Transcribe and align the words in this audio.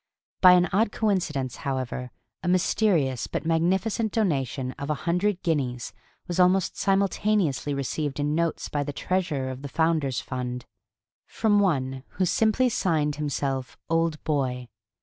By 0.41 0.53
an 0.53 0.67
odd 0.73 0.91
coincidence, 0.91 1.57
however, 1.57 2.09
a 2.41 2.47
mysterious 2.47 3.27
but 3.27 3.45
magnificent 3.45 4.11
donation 4.11 4.71
of 4.79 4.89
a 4.89 4.95
hundred 5.05 5.43
guineas 5.43 5.93
was 6.27 6.39
almost 6.39 6.75
simultaneously 6.75 7.71
received 7.75 8.19
in 8.19 8.33
notes 8.33 8.67
by 8.67 8.83
the 8.83 8.93
treasurer 8.93 9.51
of 9.51 9.61
the 9.61 9.69
Founder's 9.69 10.19
Fund, 10.19 10.65
from 11.27 11.59
one 11.59 12.01
who 12.17 12.25
simply 12.25 12.67
signed 12.67 13.17
himself 13.17 13.77
"Old 13.91 14.23
Boy." 14.23 14.69